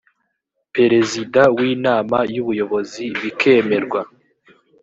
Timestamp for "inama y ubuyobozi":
1.73-3.03